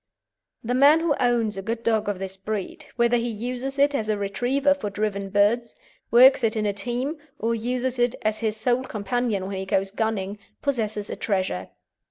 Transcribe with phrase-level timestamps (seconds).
[0.63, 4.09] The man who owns a good dog of this breed, whether he uses it as
[4.09, 5.75] a retriever for driven birds,
[6.09, 9.91] works it in a team, or uses it as his sole companion when he goes
[9.91, 11.69] gunning, possesses a treasure.